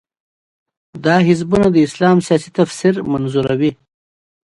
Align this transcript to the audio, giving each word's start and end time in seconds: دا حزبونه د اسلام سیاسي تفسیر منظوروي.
دا 1.05 1.15
حزبونه 1.27 1.67
د 1.71 1.77
اسلام 1.87 2.17
سیاسي 2.27 2.49
تفسیر 2.59 2.93
منظوروي. 3.11 3.71